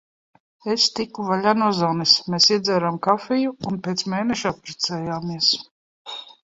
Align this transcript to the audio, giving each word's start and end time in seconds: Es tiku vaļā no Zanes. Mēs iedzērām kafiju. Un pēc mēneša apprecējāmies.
Es 0.75 0.85
tiku 0.99 1.25
vaļā 1.27 1.53
no 1.59 1.67
Zanes. 1.81 2.15
Mēs 2.35 2.49
iedzērām 2.57 2.99
kafiju. 3.09 3.55
Un 3.73 3.81
pēc 3.89 4.05
mēneša 4.17 4.55
apprecējāmies. 4.57 5.57